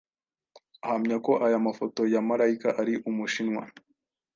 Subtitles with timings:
[0.83, 3.63] ahamya ko aya mafoto ya Malayika ari umushinwa